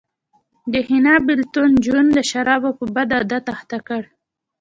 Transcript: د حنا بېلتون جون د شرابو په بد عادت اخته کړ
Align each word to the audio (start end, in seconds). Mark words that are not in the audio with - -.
د 0.71 0.73
حنا 0.87 1.15
بېلتون 1.27 1.71
جون 1.85 2.05
د 2.13 2.19
شرابو 2.29 2.69
په 2.79 2.85
بد 2.95 3.09
عادت 3.17 3.45
اخته 3.55 3.77
کړ 3.87 4.01